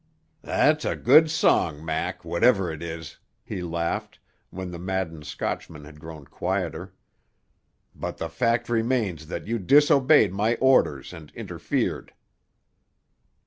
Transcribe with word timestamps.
"That's 0.41 0.83
a 0.83 0.95
good 0.95 1.29
song, 1.29 1.85
Mac, 1.85 2.25
whatever 2.25 2.71
it 2.71 2.81
is!" 2.81 3.17
he 3.43 3.61
laughed, 3.61 4.17
when 4.49 4.71
the 4.71 4.79
maddened 4.79 5.27
Scotchman 5.27 5.85
had 5.85 5.99
grown 5.99 6.25
quieter. 6.25 6.95
"But 7.93 8.17
the 8.17 8.27
fact 8.27 8.67
remains 8.67 9.27
that 9.27 9.45
you 9.45 9.59
disobeyed 9.59 10.33
my 10.33 10.55
orders 10.55 11.13
and 11.13 11.31
interfered." 11.35 12.15